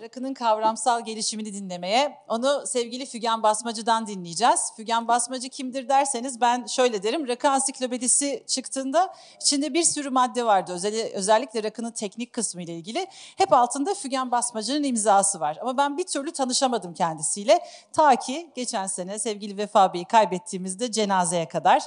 [0.00, 2.18] rakının kavramsal gelişimini dinlemeye.
[2.28, 4.72] Onu sevgili Fügen Basmacı'dan dinleyeceğiz.
[4.76, 7.28] Fügen Basmacı kimdir derseniz ben şöyle derim.
[7.28, 10.72] Rakı ansiklopedisi çıktığında içinde bir sürü madde vardı.
[11.14, 13.06] özellikle rakının teknik kısmı ile ilgili.
[13.36, 15.58] Hep altında Fügen Basmacı'nın imzası var.
[15.60, 17.60] Ama ben bir türlü tanışamadım kendisiyle.
[17.92, 21.82] Ta ki geçen sene sevgili Vefa Bey'i kaybettiğimizde cenazeye kadar.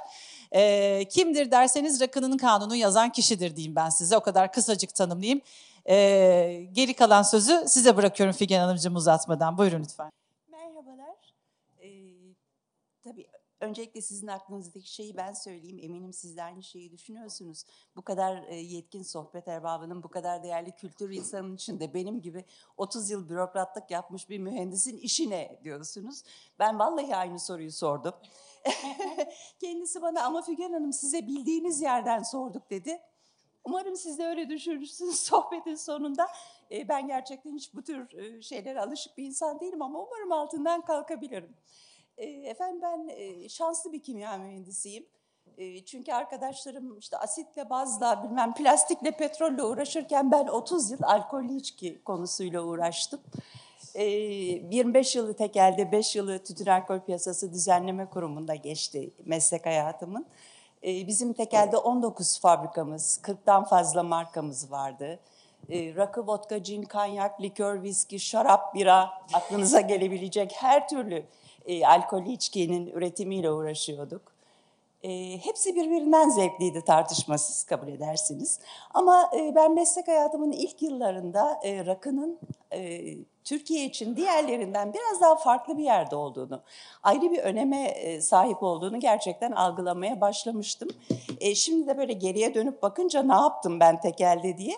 [0.52, 4.18] E, kimdir derseniz rakının kanunu yazan kişidir diyeyim ben size.
[4.18, 5.42] O kadar kısacık tanımlayayım.
[5.90, 9.58] E, geri kalan sözü size bırakıyorum Figen Hanımcığım uzatmadan.
[9.58, 10.12] Buyurun lütfen.
[10.48, 11.34] Merhabalar.
[11.84, 11.90] Ee,
[13.04, 13.28] tabii
[13.60, 15.80] öncelikle sizin aklınızdaki şeyi ben söyleyeyim.
[15.82, 17.64] Eminim siz de aynı şeyi düşünüyorsunuz.
[17.96, 22.46] Bu kadar e, yetkin sohbet erbabının, bu kadar değerli kültür insanının içinde benim gibi
[22.78, 26.24] 30 yıl bürokratlık yapmış bir mühendisin işi ne diyorsunuz.
[26.60, 28.14] Ben vallahi aynı soruyu sordum.
[29.60, 33.02] Kendisi bana ama Figen Hanım size bildiğiniz yerden sorduk dedi.
[33.66, 36.28] Umarım siz de öyle düşünürsünüz sohbetin sonunda.
[36.72, 40.82] E, ben gerçekten hiç bu tür e, şeylere alışık bir insan değilim ama umarım altından
[40.82, 41.56] kalkabilirim.
[42.18, 45.06] E, efendim ben e, şanslı bir kimya mühendisiyim.
[45.58, 52.04] E, çünkü arkadaşlarım işte asitle, bazla, bilmem plastikle, petrolle uğraşırken ben 30 yıl alkollü içki
[52.04, 53.20] konusuyla uğraştım.
[53.96, 60.26] 25 yılı tekelde, 5 yılı tütün alkol piyasası düzenleme kurumunda geçti meslek hayatımın.
[60.86, 65.20] Bizim tekelde 19 fabrikamız, 40'tan fazla markamız vardı.
[65.70, 71.26] Rakı, vodka, cin, kanyak, likör, viski, şarap, bira, aklınıza gelebilecek her türlü
[71.86, 74.35] alkollü içkinin üretimiyle uğraşıyorduk.
[75.06, 78.60] E, hepsi birbirinden zevkliydi tartışmasız kabul edersiniz.
[78.94, 82.40] Ama e, ben meslek hayatımın ilk yıllarında e, rakının
[82.72, 83.02] e,
[83.44, 86.62] Türkiye için diğerlerinden biraz daha farklı bir yerde olduğunu,
[87.04, 90.90] ayrı bir öneme e, sahip olduğunu gerçekten algılamaya başlamıştım.
[91.40, 94.76] E, şimdi de böyle geriye dönüp bakınca ne yaptım ben tekelde diye.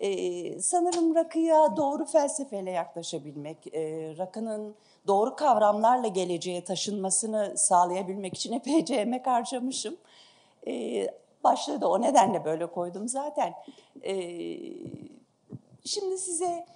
[0.00, 4.74] Ee, sanırım rakıya doğru felsefeyle yaklaşabilmek, e, rakının
[5.06, 9.96] doğru kavramlarla geleceğe taşınmasını sağlayabilmek için epeyce emek harcamışım.
[10.66, 11.06] Ee,
[11.44, 13.54] başlığı da o nedenle böyle koydum zaten.
[14.04, 14.58] Ee,
[15.84, 16.66] şimdi size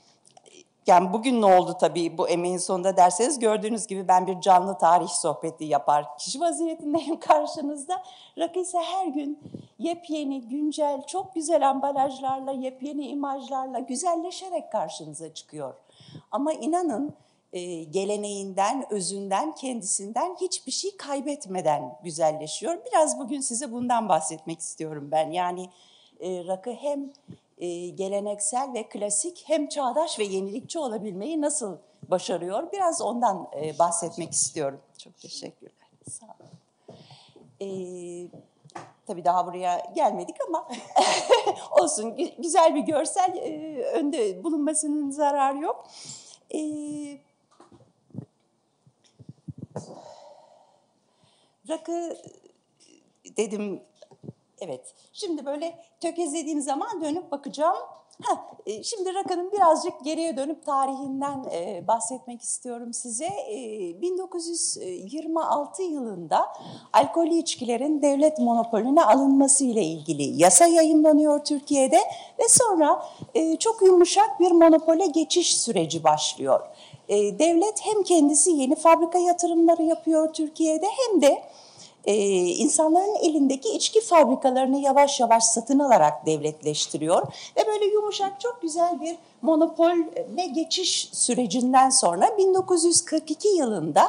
[0.86, 5.08] yani bugün ne oldu tabii bu emeğin sonunda derseniz gördüğünüz gibi ben bir canlı tarih
[5.08, 8.02] sohbeti yapar kişi vaziyetindeyim karşınızda.
[8.38, 9.38] Rakı ise her gün
[9.78, 15.74] yepyeni, güncel, çok güzel ambalajlarla, yepyeni imajlarla güzelleşerek karşınıza çıkıyor.
[16.30, 17.14] Ama inanın
[17.52, 22.78] e, geleneğinden, özünden, kendisinden hiçbir şey kaybetmeden güzelleşiyor.
[22.86, 25.30] Biraz bugün size bundan bahsetmek istiyorum ben.
[25.30, 25.70] Yani
[26.20, 27.12] e, rakı hem
[27.60, 31.76] e, geleneksel ve klasik hem çağdaş ve yenilikçi olabilmeyi nasıl
[32.08, 32.72] başarıyor?
[32.72, 34.80] Biraz ondan e, bahsetmek istiyorum.
[34.98, 35.72] Çok teşekkürler.
[36.10, 36.50] Sağ olun.
[37.60, 37.68] E,
[39.06, 40.68] tabii daha buraya gelmedik ama
[41.70, 45.88] olsun güzel bir görsel e, önde bulunmasının zararı yok.
[46.54, 46.60] E,
[51.68, 52.16] rakı
[53.36, 53.82] dedim
[54.60, 54.94] Evet.
[55.12, 57.76] Şimdi böyle tökezlediğim zaman dönüp bakacağım.
[58.22, 63.26] Heh, e, şimdi Raka'nın birazcık geriye dönüp tarihinden e, bahsetmek istiyorum size.
[63.26, 66.46] E, 1926 yılında
[66.92, 72.00] alkollü içkilerin devlet monopolüne alınması ile ilgili yasa yayınlanıyor Türkiye'de
[72.38, 76.60] ve sonra e, çok yumuşak bir monopole geçiş süreci başlıyor.
[77.08, 81.42] E, devlet hem kendisi yeni fabrika yatırımları yapıyor Türkiye'de hem de
[82.04, 87.22] e, insanların elindeki içki fabrikalarını yavaş yavaş satın alarak devletleştiriyor.
[87.56, 89.98] Ve böyle yumuşak çok güzel bir monopol
[90.36, 94.02] ve geçiş sürecinden sonra 1942 yılında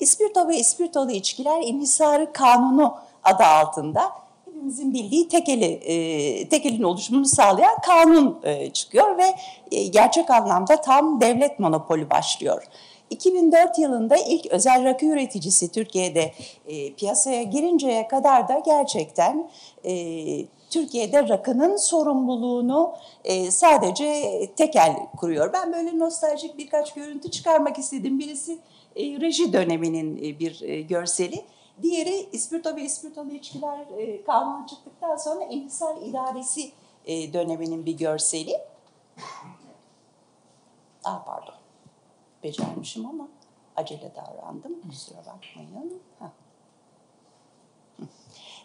[0.00, 4.02] İspirto ve İspirtolu içkiler inhisarı kanunu adı altında
[4.44, 9.34] hepimizin bildiği tekeli, e, tekelin oluşumunu sağlayan kanun e, çıkıyor ve
[9.72, 12.66] e, gerçek anlamda tam devlet monopolü başlıyor.
[13.10, 16.32] 2004 yılında ilk özel rakı üreticisi Türkiye'de
[16.66, 19.50] e, piyasaya girinceye kadar da gerçekten
[19.84, 19.92] e,
[20.70, 22.94] Türkiye'de rakının sorumluluğunu
[23.24, 24.22] e, sadece
[24.56, 25.52] tekel kuruyor.
[25.52, 28.18] Ben böyle nostaljik birkaç görüntü çıkarmak istedim.
[28.18, 28.58] Birisi
[28.96, 31.44] e, reji döneminin e, bir e, görseli.
[31.82, 36.70] Diğeri İspirto ve İspirtolu içkiler e, kanunu çıktıktan sonra İnhisar İdaresi
[37.06, 38.52] e, döneminin bir görseli.
[41.04, 41.59] Ah pardon
[42.42, 43.28] becermişim ama
[43.76, 44.80] acele davrandım.
[44.88, 46.00] Kusura bakmayın.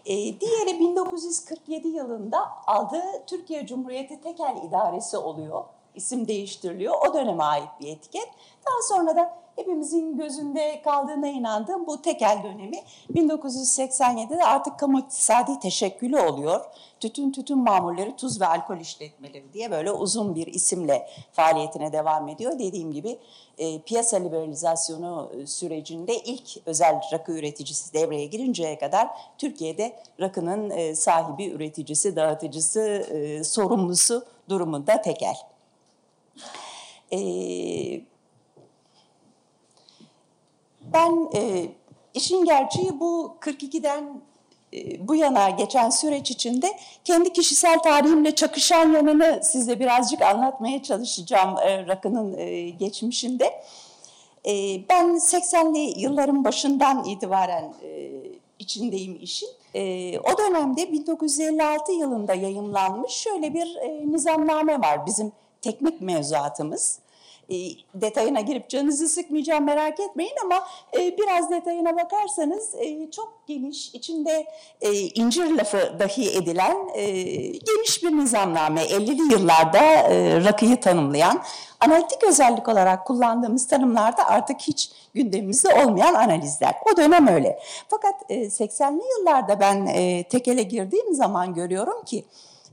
[0.06, 5.64] E, diğeri 1947 yılında aldığı Türkiye Cumhuriyeti Tekel İdaresi oluyor.
[5.96, 6.94] İsim değiştiriliyor.
[7.10, 8.30] O döneme ait bir etiket.
[8.66, 12.78] Daha sonra da hepimizin gözünde kaldığına inandığım bu tekel dönemi
[13.14, 16.66] 1987'de artık kamu iktisadi teşekkülü oluyor.
[17.00, 22.60] Tütün tütün mamulleri tuz ve alkol işletmeleri diye böyle uzun bir isimle faaliyetine devam ediyor.
[22.60, 23.18] Dediğim gibi
[23.58, 30.96] e, piyasa liberalizasyonu e, sürecinde ilk özel rakı üreticisi devreye girinceye kadar Türkiye'de rakının e,
[30.96, 35.36] sahibi, üreticisi, dağıtıcısı, e, sorumlusu durumunda tekel.
[37.12, 37.18] E,
[40.96, 41.66] ben e,
[42.14, 44.22] işin gerçeği bu 42'den
[44.74, 51.58] e, bu yana geçen süreç içinde kendi kişisel tarihimle çakışan yanını size birazcık anlatmaya çalışacağım
[51.58, 53.46] e, rakının e, geçmişinde.
[54.46, 54.52] E,
[54.90, 58.12] ben 80'li yılların başından itibaren e,
[58.60, 59.50] içindeyim işin.
[59.74, 65.32] E, o dönemde 1956 yılında yayımlanmış şöyle bir e, nizamname var bizim
[65.62, 67.00] teknik mevzuatımız.
[67.50, 67.56] E,
[67.94, 74.46] detayına girip canınızı sıkmayacağım merak etmeyin ama e, biraz detayına bakarsanız e, çok geniş, içinde
[75.16, 76.78] incir lafı dahi edilen
[77.66, 78.82] geniş bir nizamname.
[78.82, 79.82] 50'li yıllarda
[80.46, 81.42] rakıyı tanımlayan,
[81.80, 86.76] analitik özellik olarak kullandığımız tanımlarda artık hiç gündemimizde olmayan analizler.
[86.94, 87.60] O dönem öyle.
[87.90, 89.86] Fakat e, 80'li yıllarda ben
[90.24, 92.26] tekele girdiğim zaman görüyorum ki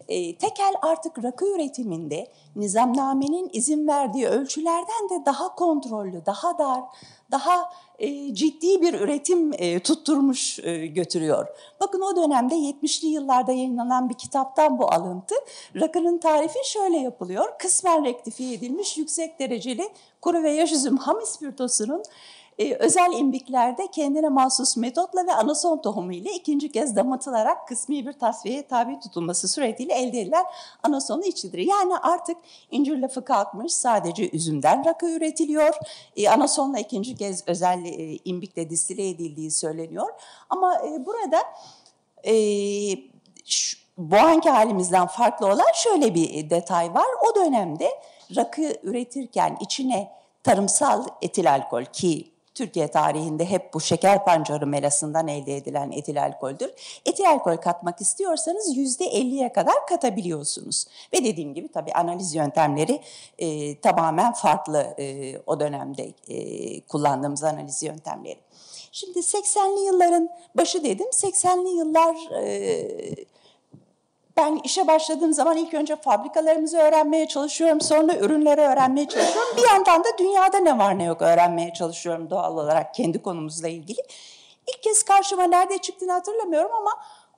[0.08, 2.26] e, tekel artık rakı üretiminde
[2.56, 6.82] nizamnamenin izin verdiği ölçülerden de daha kontrollü, daha dar,
[7.30, 11.46] daha e, ciddi bir üretim e, tutturmuş e, götürüyor.
[11.80, 15.34] Bakın o dönemde 70'li yıllarda yayınlanan bir kitaptan bu alıntı.
[15.80, 17.58] Rakının tarifi şöyle yapılıyor.
[17.58, 19.88] Kısmen rektifiye edilmiş yüksek dereceli
[20.20, 22.02] kuru ve yaş üzüm ham ispirtosunun
[22.58, 28.12] e, özel imbiklerde kendine mahsus metotla ve anason tohumu ile ikinci kez damatılarak kısmi bir
[28.12, 30.44] tasfiyeye tabi tutulması suretiyle elde edilen
[30.82, 31.58] anasonu içidir.
[31.58, 32.36] Yani artık
[32.70, 35.74] incir lafı kalkmış sadece üzümden rakı üretiliyor.
[36.16, 40.08] E, anasonla ikinci kez özel e, imbikle distile edildiği söyleniyor.
[40.50, 41.38] Ama e, burada
[42.24, 42.34] e,
[43.44, 47.06] şu, bu anki halimizden farklı olan şöyle bir detay var.
[47.30, 47.88] O dönemde
[48.36, 50.12] rakı üretirken içine
[50.42, 56.70] tarımsal etil alkol ki Türkiye tarihinde hep bu şeker pancarı melasından elde edilen etil alkoldür.
[57.06, 60.86] Etil alkol katmak istiyorsanız yüzde 50'ye kadar katabiliyorsunuz.
[61.12, 63.00] Ve dediğim gibi tabii analiz yöntemleri
[63.38, 68.38] e, tamamen farklı e, o dönemde e, kullandığımız analiz yöntemleri.
[68.92, 71.06] Şimdi 80'li yılların başı dedim.
[71.06, 73.32] 80'li yıllar e,
[74.36, 79.56] ben işe başladığım zaman ilk önce fabrikalarımızı öğrenmeye çalışıyorum, sonra ürünleri öğrenmeye çalışıyorum.
[79.56, 84.00] Bir yandan da dünyada ne var ne yok öğrenmeye çalışıyorum doğal olarak kendi konumuzla ilgili.
[84.68, 86.90] İlk kez karşıma nerede çıktığını hatırlamıyorum ama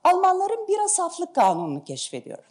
[0.04, 2.44] Almanların bira saflık kanununu keşfediyorum.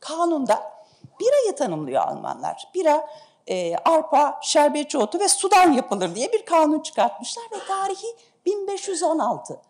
[0.00, 0.72] Kanunda
[1.20, 2.68] birayı tanımlıyor Almanlar.
[2.74, 3.08] Bira
[3.46, 8.16] e, arpa, şerbetçi otu ve sudan yapılır diye bir kanun çıkartmışlar ve tarihi
[8.46, 9.60] 1516.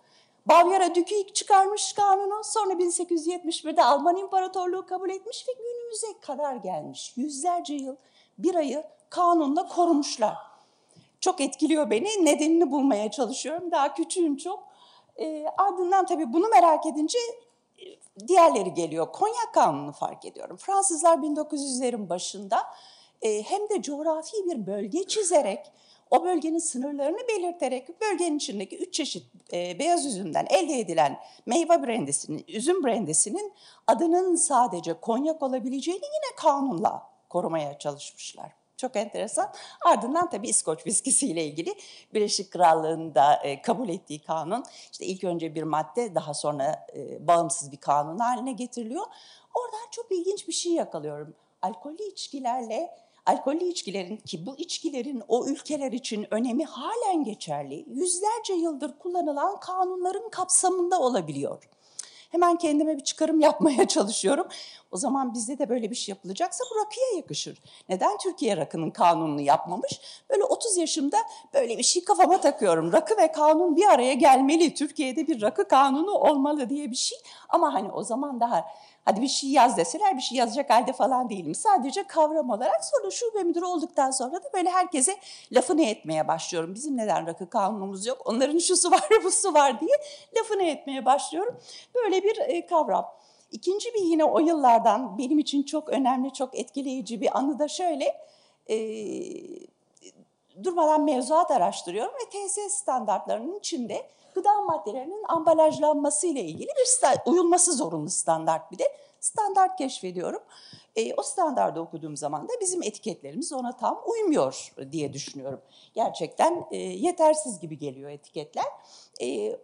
[0.47, 7.13] Bavyera Dükü çıkarmış kanunu, sonra 1871'de Alman İmparatorluğu kabul etmiş ve günümüze kadar gelmiş.
[7.17, 7.97] Yüzlerce yıl
[8.39, 10.37] bir ayı kanunla korumuşlar.
[11.21, 13.71] Çok etkiliyor beni, nedenini bulmaya çalışıyorum.
[13.71, 14.69] Daha küçüğüm çok.
[15.17, 17.19] E, ardından tabii bunu merak edince
[17.79, 19.13] e, diğerleri geliyor.
[19.13, 20.57] Konyak Kanunu'nu fark ediyorum.
[20.57, 22.63] Fransızlar 1900'lerin başında
[23.23, 25.73] e, hem de coğrafi bir bölge çizerek
[26.11, 32.45] o bölgenin sınırlarını belirterek bölgenin içindeki üç çeşit e, beyaz üzümden elde edilen meyve brendesinin,
[32.49, 33.53] üzüm brendesinin
[33.87, 38.59] adının sadece konyak olabileceğini yine kanunla korumaya çalışmışlar.
[38.77, 39.53] Çok enteresan.
[39.87, 41.75] Ardından tabii İskoç viskisiyle ilgili
[42.15, 47.73] Birleşik Krallığı'nda e, kabul ettiği kanun, işte ilk önce bir madde daha sonra e, bağımsız
[47.73, 49.07] bir kanun haline getiriliyor.
[49.55, 51.35] Oradan çok ilginç bir şey yakalıyorum.
[51.63, 52.91] Alkollü içkilerle
[53.29, 60.31] alkollü içkilerin ki bu içkilerin o ülkeler için önemi halen geçerli, yüzlerce yıldır kullanılan kanunların
[60.31, 61.69] kapsamında olabiliyor.
[62.31, 64.47] Hemen kendime bir çıkarım yapmaya çalışıyorum.
[64.91, 67.63] O zaman bizde de böyle bir şey yapılacaksa bu rakıya yakışır.
[67.89, 70.01] Neden Türkiye rakının kanununu yapmamış?
[70.31, 71.17] Böyle 30 yaşımda
[71.55, 72.93] böyle bir şey kafama takıyorum.
[72.93, 74.75] Rakı ve kanun bir araya gelmeli.
[74.75, 77.19] Türkiye'de bir rakı kanunu olmalı diye bir şey.
[77.49, 78.65] Ama hani o zaman daha
[79.09, 81.55] Hadi bir şey yaz deseler bir şey yazacak halde falan değilim.
[81.55, 85.17] Sadece kavram olarak sonra şube müdürü olduktan sonra da böyle herkese
[85.53, 86.75] lafını etmeye başlıyorum.
[86.75, 88.23] Bizim neden rakı kanunumuz yok?
[88.25, 89.97] Onların şusu var, busu var diye
[90.39, 91.57] lafını etmeye başlıyorum.
[91.95, 93.07] Böyle bir e, kavram.
[93.53, 98.17] İkinci bir yine o yıllardan benim için çok önemli, çok etkileyici bir anı da şöyle.
[98.71, 98.77] E,
[100.65, 104.07] durmadan mevzuat araştırıyorum ve TSS standartlarının içinde
[104.39, 108.85] gıda maddelerinin ambalajlanması ile ilgili bir uyulması zorunlu standart bir de
[109.21, 110.43] standart keşfediyorum.
[110.97, 115.61] E, o standarda okuduğum zaman da bizim etiketlerimiz ona tam uymuyor diye düşünüyorum.
[115.95, 118.67] Gerçekten e, yetersiz gibi geliyor etiketler.
[119.21, 119.59] E,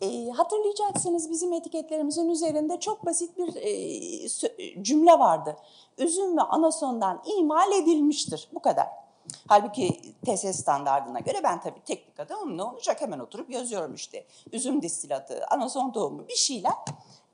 [0.00, 5.56] e, hatırlayacaksınız bizim etiketlerimizin üzerinde çok basit bir e, cümle vardı.
[5.98, 8.48] Üzüm ve anasondan imal edilmiştir.
[8.54, 9.05] Bu kadar.
[9.48, 14.24] Halbuki TSS standartına göre ben tabii teknik adamım ne olacak hemen oturup yazıyorum işte.
[14.52, 16.72] Üzüm distilatı, anason tohumu bir şeyler.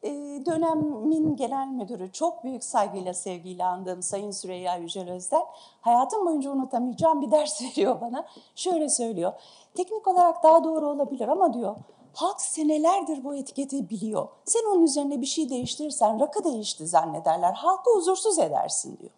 [0.03, 0.11] Ee,
[0.47, 5.43] dönemin genel müdürü çok büyük saygıyla sevgiyle andığım Sayın Süreyya Yücel Özden
[5.81, 8.27] hayatım boyunca unutamayacağım bir ders veriyor bana.
[8.57, 9.33] Şöyle söylüyor.
[9.75, 11.77] Teknik olarak daha doğru olabilir ama diyor
[12.15, 14.29] halk senelerdir bu etiketi biliyor.
[14.45, 17.53] Sen onun üzerine bir şey değiştirirsen rakı değişti zannederler.
[17.53, 19.11] Halkı huzursuz edersin diyor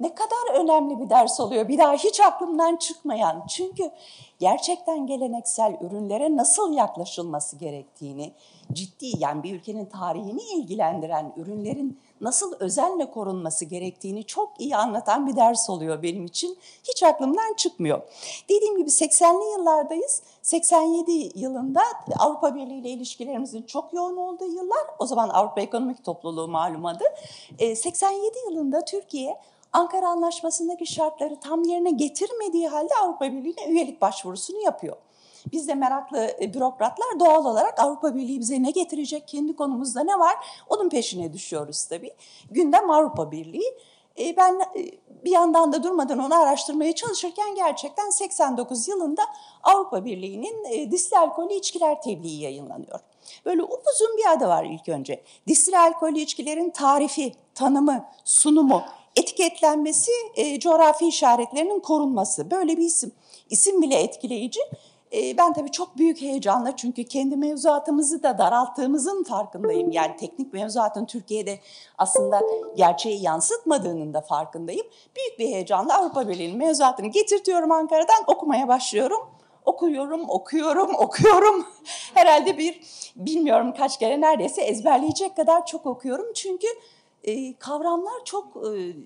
[0.00, 1.68] ne kadar önemli bir ders oluyor.
[1.68, 3.46] Bir daha hiç aklımdan çıkmayan.
[3.48, 3.90] Çünkü
[4.38, 8.32] gerçekten geleneksel ürünlere nasıl yaklaşılması gerektiğini,
[8.72, 15.36] ciddi yani bir ülkenin tarihini ilgilendiren ürünlerin nasıl özenle korunması gerektiğini çok iyi anlatan bir
[15.36, 16.58] ders oluyor benim için.
[16.84, 18.02] Hiç aklımdan çıkmıyor.
[18.48, 20.22] Dediğim gibi 80'li yıllardayız.
[20.42, 21.80] 87 yılında
[22.18, 24.86] Avrupa Birliği ile ilişkilerimizin çok yoğun olduğu yıllar.
[24.98, 27.04] O zaman Avrupa Ekonomik Topluluğu malum adı.
[27.58, 29.36] 87 yılında Türkiye
[29.72, 34.96] Ankara Anlaşması'ndaki şartları tam yerine getirmediği halde Avrupa Birliği'ne üyelik başvurusunu yapıyor.
[35.52, 40.18] Biz de meraklı e, bürokratlar doğal olarak Avrupa Birliği bize ne getirecek, kendi konumuzda ne
[40.18, 40.36] var
[40.68, 42.14] onun peşine düşüyoruz tabii.
[42.50, 43.74] Gündem Avrupa Birliği.
[44.18, 44.90] E, ben e,
[45.24, 49.22] bir yandan da durmadan onu araştırmaya çalışırken gerçekten 89 yılında
[49.62, 53.00] Avrupa Birliği'nin distil alkolü içkiler tebliği yayınlanıyor.
[53.44, 55.22] Böyle upuzun bir adı var ilk önce.
[55.46, 58.82] Distil alkolü içkilerin tarifi, tanımı, sunumu,
[59.16, 62.50] etiketlenmesi, e, coğrafi işaretlerinin korunması.
[62.50, 63.12] Böyle bir isim.
[63.50, 64.60] İsim bile etkileyici.
[65.12, 69.90] E, ben tabii çok büyük heyecanla çünkü kendi mevzuatımızı da daralttığımızın farkındayım.
[69.90, 71.58] Yani teknik mevzuatın Türkiye'de
[71.98, 72.40] aslında
[72.76, 74.86] gerçeği yansıtmadığının da farkındayım.
[75.16, 79.20] Büyük bir heyecanla Avrupa Birliği'nin mevzuatını getirtiyorum Ankara'dan okumaya başlıyorum
[79.64, 81.66] okuyorum, okuyorum, okuyorum.
[82.14, 82.80] Herhalde bir
[83.16, 86.32] bilmiyorum kaç kere neredeyse ezberleyecek kadar çok okuyorum.
[86.34, 86.66] Çünkü
[87.24, 88.96] e, kavramlar çok e,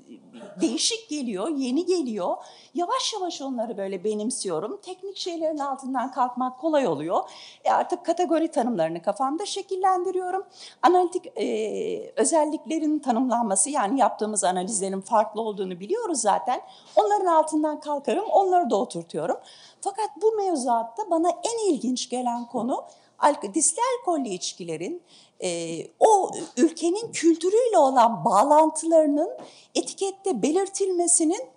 [0.60, 2.36] değişik geliyor, yeni geliyor.
[2.74, 4.80] Yavaş yavaş onları böyle benimsiyorum.
[4.82, 7.30] Teknik şeylerin altından kalkmak kolay oluyor.
[7.64, 10.44] E, artık kategori tanımlarını kafamda şekillendiriyorum.
[10.82, 16.60] Analitik e, özelliklerin tanımlanması yani yaptığımız analizlerin farklı olduğunu biliyoruz zaten.
[16.96, 19.36] Onların altından kalkarım, onları da oturtuyorum.
[19.80, 22.84] Fakat bu mevzuatta bana en ilginç gelen konu
[23.54, 25.02] disli alkollü içkilerin
[25.44, 29.30] e, o ülkenin kültürüyle olan bağlantılarının
[29.74, 31.48] etikette belirtilmesinin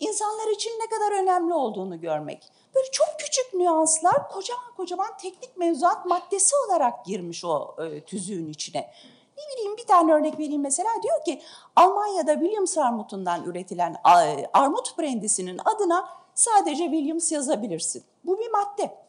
[0.00, 2.52] insanlar için ne kadar önemli olduğunu görmek.
[2.74, 8.90] Böyle çok küçük nüanslar kocaman kocaman teknik mevzuat maddesi olarak girmiş o e, tüzüğün içine.
[9.38, 11.42] Ne bileyim bir tane örnek vereyim mesela diyor ki
[11.76, 13.96] Almanya'da Williams armutundan üretilen
[14.52, 18.04] armut brandisinin adına sadece Williams yazabilirsin.
[18.24, 19.03] Bu bir madde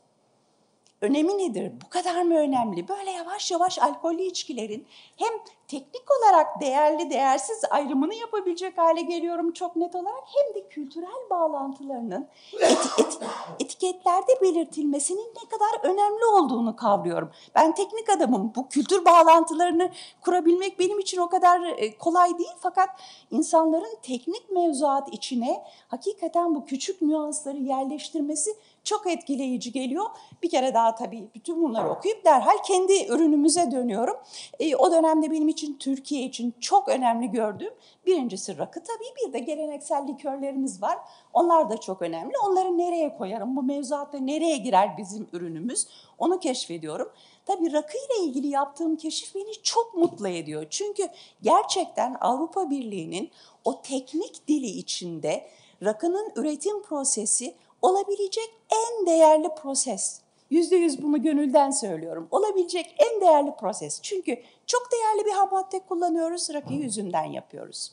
[1.06, 1.72] önemi nedir?
[1.86, 2.88] Bu kadar mı önemli?
[2.88, 5.32] Böyle yavaş yavaş alkollü içkilerin hem
[5.68, 12.28] teknik olarak değerli değersiz ayrımını yapabilecek hale geliyorum çok net olarak hem de kültürel bağlantılarının
[12.62, 13.20] eti, et,
[13.60, 17.32] etiketlerde belirtilmesinin ne kadar önemli olduğunu kavruyorum.
[17.56, 18.54] Ben teknik adamım.
[18.56, 19.90] Bu kültür bağlantılarını
[20.22, 22.90] kurabilmek benim için o kadar e, kolay değil fakat
[23.32, 30.06] insanların teknik mevzuat içine hakikaten bu küçük nüansları yerleştirmesi çok etkileyici geliyor.
[30.44, 34.16] Bir kere daha tabii bütün bunları okuyup derhal kendi ürünümüze dönüyorum.
[34.60, 37.74] E, o dönemde benim için Türkiye için çok önemli gördüğüm
[38.06, 40.98] birincisi rakı tabii bir de geleneksel likörlerimiz var.
[41.34, 42.34] Onlar da çok önemli.
[42.46, 43.56] Onları nereye koyarım?
[43.56, 45.88] Bu mevzuatta nereye girer bizim ürünümüz?
[46.18, 47.12] Onu keşfediyorum.
[47.46, 50.66] Tabii rakı ile ilgili yaptığım keşif beni çok mutlu ediyor.
[50.70, 51.08] Çünkü
[51.42, 53.32] gerçekten Avrupa Birliği'nin
[53.66, 55.48] o teknik dili içinde
[55.84, 60.22] rakının üretim prosesi olabilecek en değerli proses.
[60.50, 62.28] Yüzde yüz bunu gönülden söylüyorum.
[62.32, 64.02] Olabilecek en değerli proses.
[64.02, 67.92] Çünkü çok değerli bir ham madde kullanıyoruz, rakıyı üzümden yapıyoruz.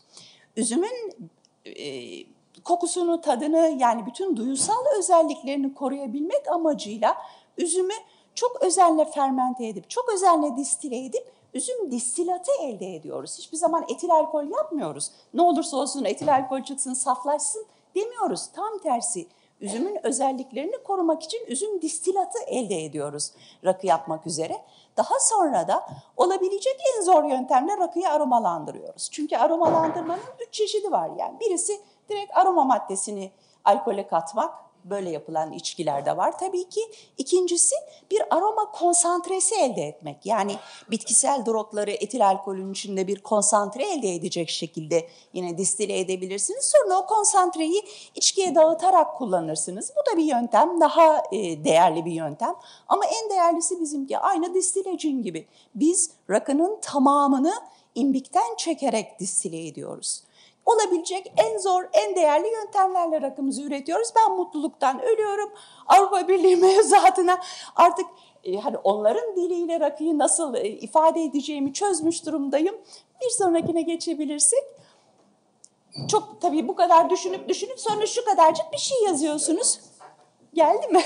[0.56, 1.12] Üzümün
[1.64, 1.84] e,
[2.64, 7.16] kokusunu, tadını yani bütün duyusal özelliklerini koruyabilmek amacıyla
[7.58, 7.94] üzümü
[8.34, 13.38] çok özenle fermente edip, çok özenle distile edip üzüm distilatı elde ediyoruz.
[13.38, 15.10] Hiçbir zaman etil alkol yapmıyoruz.
[15.34, 18.46] Ne olursa olsun etil alkol çıksın, saflaşsın demiyoruz.
[18.46, 19.26] Tam tersi
[19.62, 23.32] üzümün özelliklerini korumak için üzüm distilatı elde ediyoruz
[23.64, 24.62] rakı yapmak üzere.
[24.96, 29.08] Daha sonra da olabilecek en zor yöntemle rakıyı aromalandırıyoruz.
[29.12, 31.40] Çünkü aromalandırmanın üç çeşidi var yani.
[31.40, 33.30] Birisi direkt aroma maddesini
[33.64, 34.54] alkole katmak.
[34.84, 36.80] Böyle yapılan içkiler de var tabii ki.
[37.18, 37.74] İkincisi
[38.10, 40.26] bir aroma konsantresi elde etmek.
[40.26, 40.56] Yani
[40.90, 46.72] bitkisel drotları etil alkolün içinde bir konsantre elde edecek şekilde yine distile edebilirsiniz.
[46.72, 47.82] Sonra o konsantreyi
[48.14, 49.92] içkiye dağıtarak kullanırsınız.
[49.96, 52.54] Bu da bir yöntem, daha e, değerli bir yöntem.
[52.88, 55.46] Ama en değerlisi bizimki aynı distilecin gibi.
[55.74, 57.52] Biz rakının tamamını
[57.94, 60.22] imbikten çekerek distile ediyoruz
[60.66, 64.08] olabilecek en zor, en değerli yöntemlerle rakımızı üretiyoruz.
[64.16, 65.52] Ben mutluluktan ölüyorum.
[65.86, 67.40] Avrupa Birliği mevzuatına
[67.76, 68.06] artık
[68.44, 72.74] e, hani onların diliyle rakıyı nasıl e, ifade edeceğimi çözmüş durumdayım.
[73.24, 74.64] Bir sonrakine geçebilirsek.
[76.08, 79.80] Çok tabii bu kadar düşünüp düşünüp sonra şu kadarcık bir şey yazıyorsunuz.
[80.54, 81.02] Geldi mi?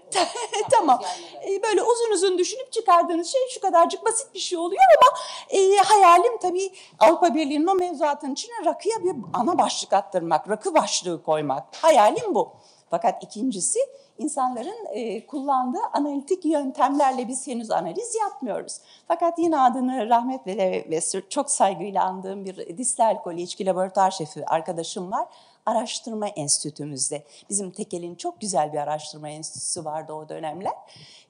[0.70, 1.00] tamam.
[1.48, 5.18] Ee, böyle uzun uzun düşünüp çıkardığınız şey şu kadarcık basit bir şey oluyor ama
[5.50, 11.22] e, hayalim tabii Avrupa Birliği'nin o mevzuatın içine rakıya bir ana başlık attırmak, rakı başlığı
[11.22, 11.76] koymak.
[11.76, 12.52] Hayalim bu.
[12.90, 13.78] Fakat ikincisi
[14.18, 18.78] insanların e, kullandığı analitik yöntemlerle biz henüz analiz yapmıyoruz.
[19.08, 25.12] Fakat yine adını rahmetle ve çok saygıyla andığım bir distil alkolü içki laboratuvar şefi arkadaşım
[25.12, 25.26] var
[25.66, 27.24] araştırma enstitümüzde.
[27.50, 30.72] Bizim Tekel'in çok güzel bir araştırma enstitüsü vardı o dönemler.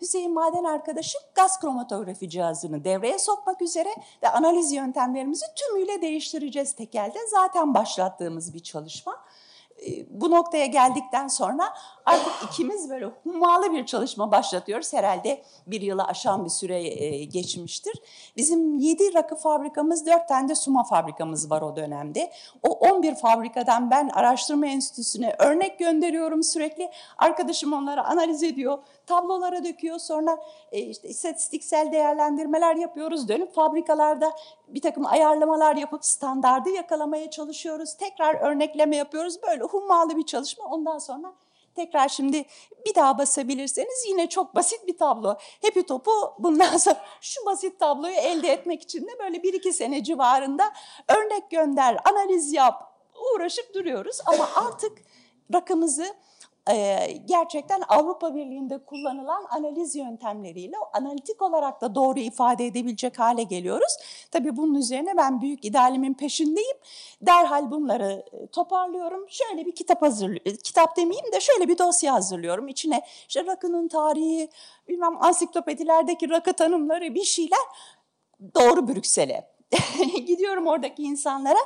[0.00, 3.88] Hüseyin Maden arkadaşım gaz kromatografi cihazını devreye sokmak üzere
[4.22, 7.18] ve analiz yöntemlerimizi tümüyle değiştireceğiz Tekel'de.
[7.30, 9.16] Zaten başlattığımız bir çalışma.
[9.86, 11.74] Ee, bu noktaya geldikten sonra
[12.06, 14.92] artık ikimiz böyle hummalı bir çalışma başlatıyoruz.
[14.92, 18.02] Herhalde bir yılı aşan bir süre e, geçmiştir.
[18.36, 22.32] Bizim yedi rakı fabrikamız, dört tane de suma fabrikamız var o dönemde.
[22.62, 26.90] O 11 fabrikadan ben araştırma enstitüsüne örnek gönderiyorum sürekli.
[27.18, 29.98] Arkadaşım onları analiz ediyor, tablolara döküyor.
[29.98, 30.38] Sonra
[30.72, 33.28] e, işte istatistiksel değerlendirmeler yapıyoruz.
[33.28, 34.32] Dönüp fabrikalarda
[34.68, 37.94] bir takım ayarlamalar yapıp standardı yakalamaya çalışıyoruz.
[37.94, 39.42] Tekrar örnekleme yapıyoruz.
[39.42, 40.64] Böyle hummalı bir çalışma.
[40.64, 41.32] Ondan sonra
[41.74, 42.44] tekrar şimdi
[42.86, 45.36] bir daha basabilirseniz yine çok basit bir tablo.
[45.62, 50.04] Happy Top'u bundan sonra şu basit tabloyu elde etmek için de böyle bir iki sene
[50.04, 50.72] civarında
[51.08, 52.98] örnek gönder, analiz yap,
[53.34, 54.18] uğraşıp duruyoruz.
[54.26, 54.98] Ama artık
[55.54, 56.14] rakımızı
[57.24, 63.96] gerçekten Avrupa Birliği'nde kullanılan analiz yöntemleriyle analitik olarak da doğru ifade edebilecek hale geliyoruz.
[64.30, 66.76] Tabii bunun üzerine ben büyük idealimin peşindeyim.
[67.22, 69.26] Derhal bunları toparlıyorum.
[69.28, 70.56] Şöyle bir kitap hazırlıyorum.
[70.64, 72.68] Kitap demeyeyim de şöyle bir dosya hazırlıyorum.
[72.68, 74.48] İçine işte rakının tarihi,
[74.88, 77.62] bilmem ansiklopedilerdeki rakı tanımları bir şeyler
[78.54, 79.52] doğru Brüksel'e.
[80.26, 81.58] Gidiyorum oradaki insanlara.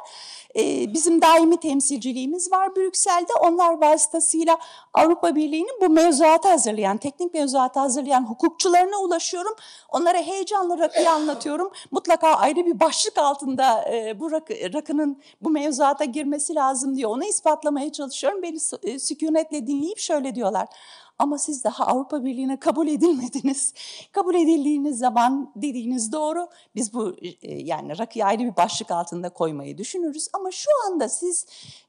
[0.56, 3.32] Ee, bizim daimi temsilciliğimiz var Brüksel'de.
[3.40, 4.58] Onlar vasıtasıyla
[4.94, 9.54] Avrupa Birliği'nin bu mevzuatı hazırlayan, teknik mevzuatı hazırlayan hukukçularına ulaşıyorum.
[9.88, 11.70] Onlara heyecanla rakıyı anlatıyorum.
[11.90, 17.24] Mutlaka ayrı bir başlık altında e, bu rakı, rakının bu mevzuata girmesi lazım diye onu
[17.24, 18.42] ispatlamaya çalışıyorum.
[18.42, 20.68] Beni e, sükunetle dinleyip şöyle diyorlar.
[21.18, 23.74] Ama siz daha Avrupa Birliği'ne kabul edilmediniz.
[24.12, 26.48] Kabul edildiğiniz zaman dediğiniz doğru.
[26.74, 30.28] Biz bu e, yani rakıyı ayrı bir başlık altında koymayı düşünürüz.
[30.32, 31.46] Ama şu anda siz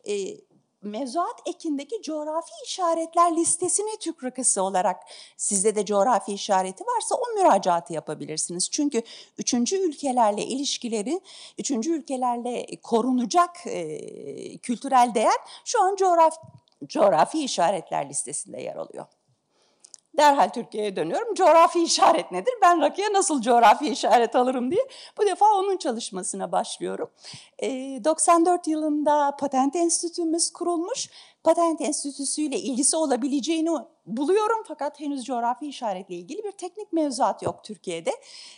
[0.07, 0.13] e,
[0.81, 5.03] mevzuat ekindeki coğrafi işaretler listesine Türk rakısı olarak
[5.37, 8.69] sizde de coğrafi işareti varsa o müracaatı yapabilirsiniz.
[8.71, 9.01] Çünkü
[9.37, 11.21] üçüncü ülkelerle ilişkileri,
[11.57, 16.37] üçüncü ülkelerle korunacak e, kültürel değer şu an coğrafi,
[16.87, 19.05] coğrafi işaretler listesinde yer alıyor.
[20.17, 21.33] Derhal Türkiye'ye dönüyorum.
[21.33, 22.53] Coğrafi işaret nedir?
[22.61, 27.09] Ben rakıya nasıl coğrafi işaret alırım diye bu defa onun çalışmasına başlıyorum.
[27.59, 27.69] E,
[28.03, 31.09] 94 yılında Patent Enstitümüz kurulmuş.
[31.47, 33.69] Patent Enstitüsü ile ilgisi olabileceğini
[34.05, 38.11] buluyorum fakat henüz coğrafi işaretle ilgili bir teknik mevzuat yok Türkiye'de.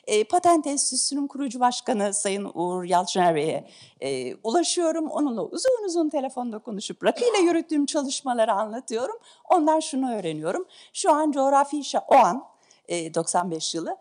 [0.07, 3.69] E, Patent Enstitüsü'nün kurucu başkanı Sayın Uğur Yalçıner Bey'e
[4.01, 5.09] e, ulaşıyorum.
[5.09, 9.15] Onunla uzun uzun telefonda konuşup rakıyla yürüttüğüm çalışmaları anlatıyorum.
[9.49, 10.65] Ondan şunu öğreniyorum.
[10.93, 12.43] Şu an coğrafi işe o an
[12.89, 13.97] 95 e, yılı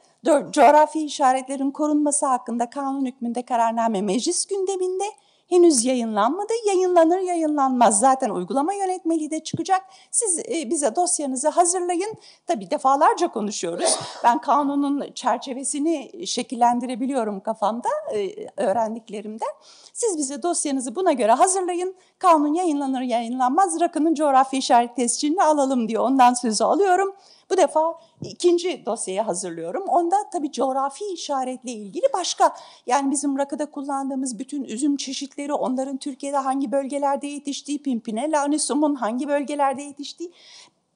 [0.51, 5.05] coğrafi işaretlerin korunması hakkında kanun hükmünde kararname meclis gündeminde
[5.49, 6.53] henüz yayınlanmadı.
[6.67, 9.83] Yayınlanır yayınlanmaz zaten uygulama yönetmeliği de çıkacak.
[10.11, 12.15] Siz e, bize dosyanızı hazırlayın.
[12.47, 13.99] Tabii defalarca konuşuyoruz.
[14.25, 19.49] Ben kanunun çerçevesini şekillendirebiliyorum kafamda e, öğrendiklerimden.
[19.93, 21.95] Siz bize dosyanızı buna göre hazırlayın.
[22.19, 26.03] Kanun yayınlanır yayınlanmaz rakının coğrafi işaret tescilini alalım diyor.
[26.05, 27.15] Ondan sözü alıyorum.
[27.51, 29.89] Bu defa ikinci dosyayı hazırlıyorum.
[29.89, 32.57] Onda tabii coğrafi işaretle ilgili başka
[32.87, 39.29] yani bizim rakıda kullandığımız bütün üzüm çeşitleri, onların Türkiye'de hangi bölgelerde yetiştiği, Pimpine, Lanisum'un hangi
[39.29, 40.33] bölgelerde yetiştiği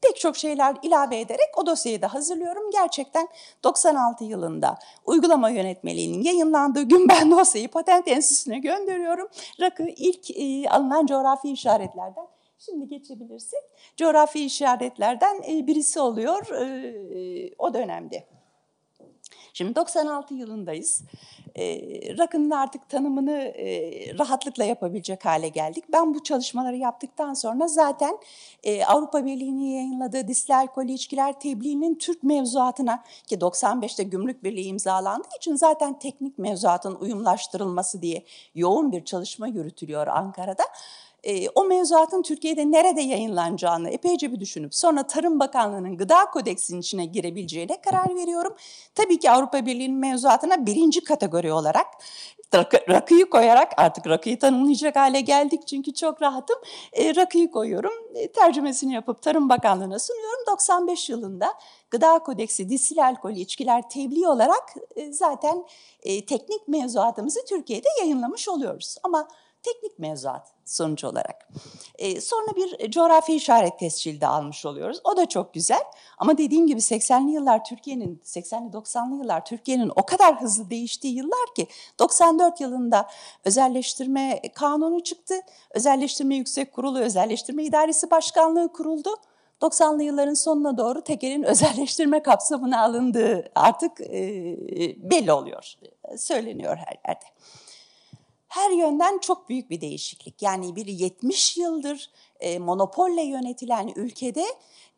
[0.03, 2.71] pek çok şeyler ilave ederek o dosyayı da hazırlıyorum.
[2.71, 3.29] Gerçekten
[3.65, 9.29] 96 yılında uygulama yönetmeliğinin yayınlandığı gün ben dosyayı patent enstitüsüne gönderiyorum.
[9.61, 12.27] Rakı ilk e, alınan coğrafi işaretlerden
[12.65, 13.61] Şimdi geçebilirsek
[13.97, 18.25] coğrafi işaretlerden e, birisi oluyor e, o dönemde.
[19.53, 21.03] Şimdi 96 yılındayız.
[21.55, 21.79] E,
[22.19, 25.85] rakının artık tanımını e, rahatlıkla yapabilecek hale geldik.
[25.93, 28.19] Ben bu çalışmaları yaptıktan sonra zaten
[28.65, 35.37] e, Avrupa Birliği'nin yayınladığı disli alkolü içkiler tebliğinin Türk mevzuatına ki 95'te Gümrük Birliği imzalandığı
[35.37, 40.65] için zaten teknik mevzuatın uyumlaştırılması diye yoğun bir çalışma yürütülüyor Ankara'da
[41.25, 47.07] e, o mevzuatın Türkiye'de nerede yayınlanacağını epeyce bir düşünüp sonra Tarım Bakanlığı'nın gıda kodeksinin içine
[47.07, 48.55] girebileceğine karar veriyorum.
[48.95, 51.87] Tabii ki Avrupa Birliği'nin mevzuatına birinci kategori olarak
[52.55, 56.57] rakı, rakıyı koyarak artık rakıyı tanımlayacak hale geldik çünkü çok rahatım.
[56.93, 60.41] E, rakıyı koyuyorum, e, tercümesini yapıp Tarım Bakanlığı'na sunuyorum.
[60.47, 61.55] 95 yılında
[61.91, 65.65] Gıda Kodeksi disil alkol içkiler tebliğ olarak e, zaten
[66.03, 68.97] e, teknik mevzuatımızı Türkiye'de yayınlamış oluyoruz.
[69.03, 69.29] Ama
[69.63, 71.49] teknik mevzuat sonuç olarak.
[71.99, 75.01] E, sonra bir coğrafi işaret tescili de almış oluyoruz.
[75.05, 75.83] O da çok güzel.
[76.19, 81.55] Ama dediğim gibi 80'li yıllar Türkiye'nin, 80'li 90'lı yıllar Türkiye'nin o kadar hızlı değiştiği yıllar
[81.57, 81.67] ki
[81.99, 83.09] 94 yılında
[83.45, 85.35] özelleştirme kanunu çıktı.
[85.71, 89.11] Özelleştirme Yüksek Kurulu, Özelleştirme İdaresi Başkanlığı kuruldu.
[89.63, 94.17] 90'lı yılların sonuna doğru tekelin özelleştirme kapsamına alındığı artık e,
[95.11, 95.75] belli oluyor,
[96.17, 97.25] söyleniyor her yerde
[98.53, 100.43] her yönden çok büyük bir değişiklik.
[100.43, 102.11] Yani bir 70 yıldır
[102.41, 104.45] e, monopolle yönetilen ülkede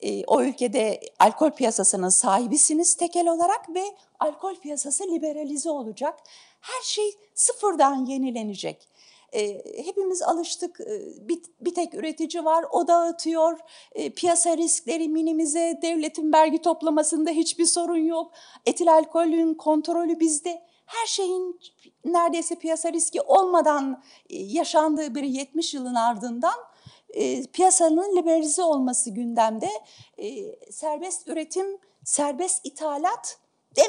[0.01, 3.85] e, o ülkede alkol piyasasının sahibisiniz tekel olarak ve
[4.21, 6.21] alkol piyasası liberalize olacak.
[6.61, 8.89] Her şey sıfırdan yenilenecek.
[9.33, 13.59] E, hepimiz alıştık e, bir, bir tek üretici var o dağıtıyor
[13.93, 18.33] e, piyasa riskleri minimize devletin vergi toplamasında hiçbir sorun yok
[18.67, 21.61] etil alkolün kontrolü bizde her şeyin
[22.05, 26.55] neredeyse piyasa riski olmadan e, yaşandığı bir 70 yılın ardından
[27.09, 29.71] e, piyasanın liberalize olması gündemde.
[30.19, 33.39] E, serbest üretim, serbest ithalat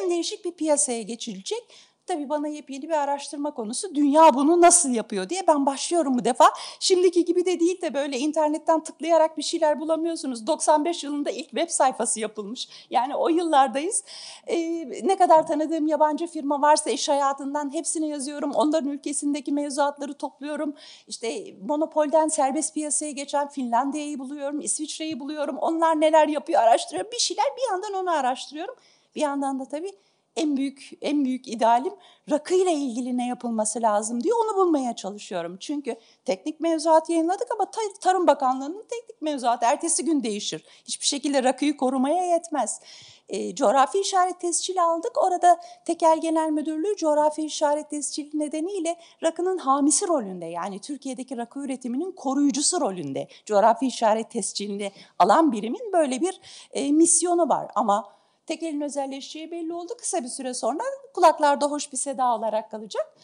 [0.09, 1.75] değişik bir piyasaya geçilecek.
[2.07, 3.95] Tabii bana yepyeni bir araştırma konusu.
[3.95, 6.45] Dünya bunu nasıl yapıyor diye ben başlıyorum bu defa.
[6.79, 10.47] Şimdiki gibi de değil de böyle internetten tıklayarak bir şeyler bulamıyorsunuz.
[10.47, 12.69] 95 yılında ilk web sayfası yapılmış.
[12.89, 14.03] Yani o yıllardayız.
[14.47, 18.51] Ee, ne kadar tanıdığım yabancı firma varsa iş hayatından hepsini yazıyorum.
[18.51, 20.73] Onların ülkesindeki mevzuatları topluyorum.
[21.07, 25.57] İşte monopolden serbest piyasaya geçen Finlandiya'yı buluyorum, İsviçre'yi buluyorum.
[25.57, 27.11] Onlar neler yapıyor araştırıyorum.
[27.11, 28.75] Bir şeyler bir yandan onu araştırıyorum.
[29.15, 29.91] Bir yandan da tabii
[30.35, 31.93] en büyük en büyük idealim
[32.31, 35.57] rakıyla ilgili ne yapılması lazım diye onu bulmaya çalışıyorum.
[35.59, 35.95] Çünkü
[36.25, 37.71] teknik mevzuat yayınladık ama
[38.01, 40.63] Tarım Bakanlığı'nın teknik mevzuatı ertesi gün değişir.
[40.85, 42.81] Hiçbir şekilde rakıyı korumaya yetmez.
[43.29, 45.23] E, coğrafi işaret tescili aldık.
[45.23, 52.11] Orada Tekel Genel Müdürlüğü coğrafi işaret tescili nedeniyle rakının hamisi rolünde yani Türkiye'deki rakı üretiminin
[52.11, 56.39] koruyucusu rolünde coğrafi işaret tescilini alan birimin böyle bir
[56.71, 57.67] e, misyonu var.
[57.75, 58.14] Ama
[58.45, 59.93] Tek elin özelleşeceği belli oldu.
[59.97, 63.15] Kısa bir süre sonra kulaklarda hoş bir seda olarak kalacak.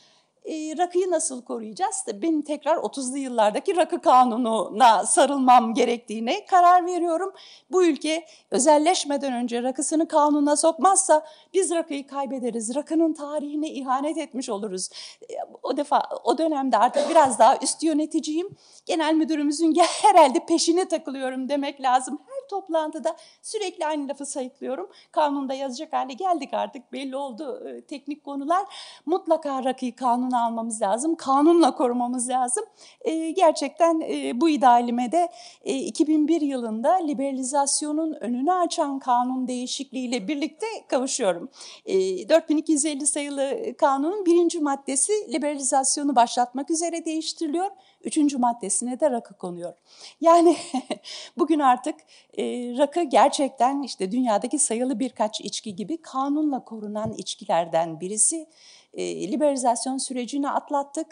[0.45, 2.05] E, rakıyı nasıl koruyacağız?
[2.13, 7.33] Benim tekrar 30'lu yıllardaki rakı kanununa sarılmam gerektiğine karar veriyorum.
[7.71, 12.75] Bu ülke özelleşmeden önce rakısını kanuna sokmazsa biz rakıyı kaybederiz.
[12.75, 14.89] Rakının tarihine ihanet etmiş oluruz.
[15.21, 18.49] E, o defa o dönemde artık biraz daha üst yöneticiyim.
[18.85, 22.19] Genel müdürümüzün herhalde peşine takılıyorum demek lazım
[22.51, 24.89] toplantıda sürekli aynı lafı sayıklıyorum.
[25.11, 28.65] Kanunda yazacak hale geldik artık belli oldu e, teknik konular.
[29.05, 31.15] Mutlaka rakıyı kanuna almamız lazım.
[31.15, 32.63] Kanunla korumamız lazım.
[33.01, 35.29] E, gerçekten e, bu idealime de
[35.63, 41.49] e, 2001 yılında liberalizasyonun önünü açan kanun değişikliğiyle birlikte kavuşuyorum.
[41.85, 47.71] E, 4250 sayılı kanunun birinci maddesi liberalizasyonu başlatmak üzere değiştiriliyor.
[48.03, 49.73] Üçüncü maddesine de rakı konuyor.
[50.21, 50.57] Yani
[51.37, 51.95] bugün artık
[52.37, 52.43] e,
[52.77, 58.47] rakı gerçekten işte dünyadaki sayılı birkaç içki gibi kanunla korunan içkilerden birisi.
[58.93, 61.07] E, liberalizasyon sürecini atlattık.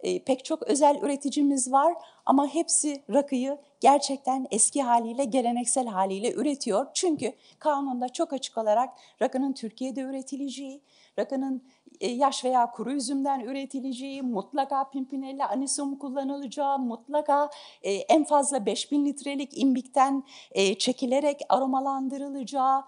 [0.00, 1.94] E, pek çok özel üreticimiz var
[2.26, 6.86] ama hepsi rakıyı gerçekten eski haliyle, geleneksel haliyle üretiyor.
[6.94, 8.90] Çünkü kanunda çok açık olarak
[9.22, 10.80] rakının Türkiye'de üretileceği,
[11.18, 11.62] rakının
[12.06, 17.50] yaş veya kuru üzümden üretileceği, mutlaka pimpinella anisum kullanılacağı, mutlaka
[17.82, 22.82] e, en fazla 5000 litrelik imbikten e, çekilerek aromalandırılacağı,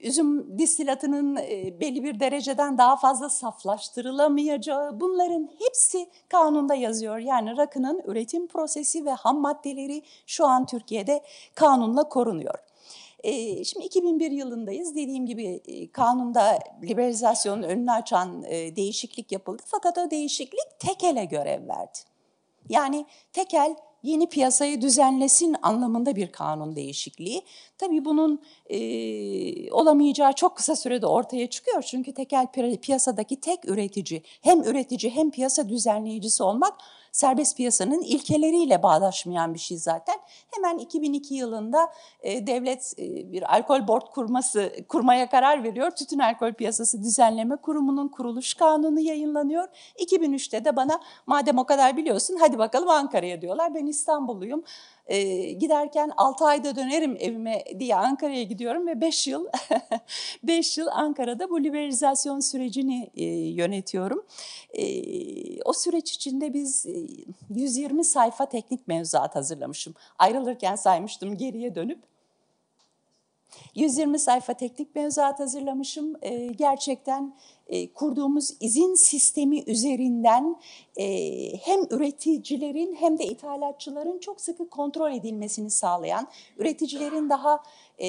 [0.00, 1.36] üzüm distilatının
[1.80, 7.18] belli bir dereceden daha fazla saflaştırılamayacağı bunların hepsi kanunda yazıyor.
[7.18, 11.22] Yani rakının üretim prosesi ve ham maddeleri şu an Türkiye'de
[11.54, 12.67] kanunla korunuyor.
[13.64, 14.94] Şimdi 2001 yılındayız.
[14.94, 18.42] Dediğim gibi kanunda liberalizasyonun önünü açan
[18.76, 19.62] değişiklik yapıldı.
[19.66, 21.98] Fakat o değişiklik tekele görev verdi.
[22.68, 27.42] Yani tekel yeni piyasayı düzenlesin anlamında bir kanun değişikliği.
[27.78, 31.82] Tabii bunun e, olamayacağı çok kısa sürede ortaya çıkıyor.
[31.82, 32.46] Çünkü tekel
[32.82, 36.74] piyasadaki tek üretici hem üretici hem piyasa düzenleyicisi olmak
[37.12, 40.16] serbest piyasanın ilkeleriyle bağdaşmayan bir şey zaten.
[40.50, 45.90] Hemen 2002 yılında e, devlet e, bir alkol board kurması kurmaya karar veriyor.
[45.90, 49.68] Tütün Alkol Piyasası Düzenleme Kurumu'nun kuruluş kanunu yayınlanıyor.
[49.98, 53.74] 2003'te de bana madem o kadar biliyorsun hadi bakalım Ankara'ya diyorlar.
[53.74, 54.62] Ben İstanbulluyum
[55.08, 59.46] e, giderken 6 ayda dönerim evime diye Ankara'ya gidiyorum ve 5 yıl
[60.42, 64.26] 5 yıl Ankara'da bu liberalizasyon sürecini e, yönetiyorum.
[64.72, 66.92] E, o süreç içinde biz e,
[67.50, 69.94] 120 sayfa teknik mevzuat hazırlamışım.
[70.18, 72.17] Ayrılırken saymıştım geriye dönüp.
[73.74, 76.16] 120 sayfa teknik mevzuat hazırlamışım.
[76.22, 77.34] E, gerçekten
[77.66, 80.56] e, kurduğumuz izin sistemi üzerinden
[80.96, 81.06] e,
[81.56, 87.62] hem üreticilerin hem de ithalatçıların çok sıkı kontrol edilmesini sağlayan, üreticilerin daha
[87.98, 88.08] e,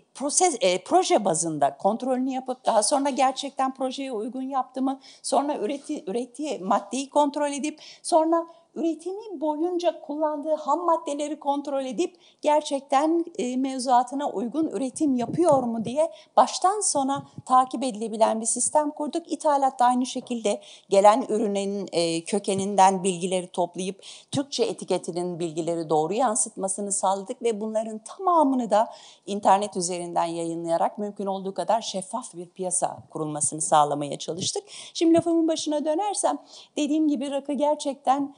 [0.00, 6.04] proses, e, proje bazında kontrolünü yapıp daha sonra gerçekten projeye uygun yaptı mı, sonra üreti,
[6.06, 14.30] ürettiği maddeyi kontrol edip sonra üretimi boyunca kullandığı ham maddeleri kontrol edip gerçekten e, mevzuatına
[14.30, 19.32] uygun üretim yapıyor mu diye baştan sona takip edilebilen bir sistem kurduk.
[19.32, 27.42] İthalatta aynı şekilde gelen ürünün e, kökeninden bilgileri toplayıp Türkçe etiketinin bilgileri doğru yansıtmasını sağladık
[27.42, 28.88] ve bunların tamamını da
[29.26, 34.64] internet üzerinden yayınlayarak mümkün olduğu kadar şeffaf bir piyasa kurulmasını sağlamaya çalıştık.
[34.94, 36.38] Şimdi lafımın başına dönersem
[36.76, 38.34] dediğim gibi rakı gerçekten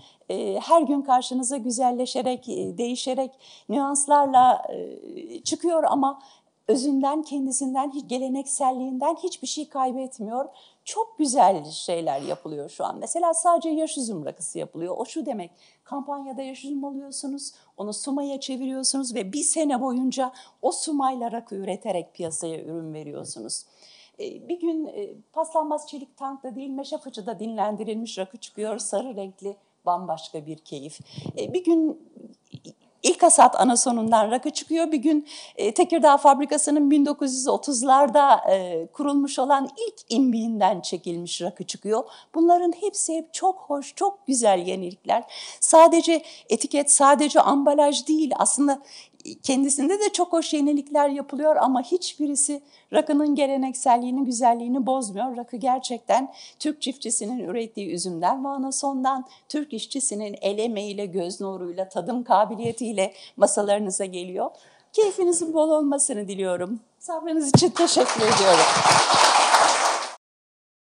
[0.60, 3.30] her gün karşınıza güzelleşerek, e, değişerek,
[3.68, 6.22] nüanslarla e, çıkıyor ama
[6.68, 10.48] özünden, kendisinden, gelenekselliğinden hiçbir şey kaybetmiyor.
[10.84, 12.98] Çok güzel şeyler yapılıyor şu an.
[12.98, 14.94] Mesela sadece yaş üzüm rakısı yapılıyor.
[14.98, 15.50] O şu demek,
[15.84, 22.14] kampanyada yaş üzüm alıyorsunuz, onu sumaya çeviriyorsunuz ve bir sene boyunca o sumayla rakı üreterek
[22.14, 23.64] piyasaya ürün veriyorsunuz.
[24.18, 24.90] Bir gün
[25.32, 31.00] paslanmaz çelik tankta değil meşe fıçıda dinlendirilmiş rakı çıkıyor sarı renkli bambaşka bir keyif.
[31.38, 31.98] E, bir gün
[33.02, 34.92] ilk hasat anasonundan rakı çıkıyor.
[34.92, 42.04] Bir gün e, Tekirdağ fabrikasının 1930'larda e, kurulmuş olan ilk imbiğinden çekilmiş rakı çıkıyor.
[42.34, 45.24] Bunların hepsi hep çok hoş, çok güzel yenilikler.
[45.60, 48.82] Sadece etiket, sadece ambalaj değil aslında
[49.34, 52.62] kendisinde de çok hoş yenilikler yapılıyor ama hiçbirisi
[52.92, 55.36] rakının gelenekselliğini, güzelliğini bozmuyor.
[55.36, 58.48] Rakı gerçekten Türk çiftçisinin ürettiği üzümden ve
[59.48, 64.50] Türk işçisinin el emeğiyle, göz nuruyla, tadım kabiliyetiyle masalarınıza geliyor.
[64.92, 66.80] Keyfinizin bol olmasını diliyorum.
[66.98, 68.64] Sabrınız için teşekkür ediyorum.